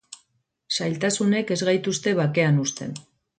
Zailtasunek 0.77 1.53
ez 1.57 1.59
gaituzte 1.69 2.15
bakean 2.21 2.59
uzten. 2.65 2.99